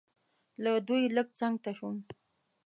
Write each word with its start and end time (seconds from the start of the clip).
له 0.63 0.71
دوی 0.87 1.03
لږ 1.15 1.27
څنګ 1.39 1.55
ته 1.63 1.71
شوم. 1.77 1.97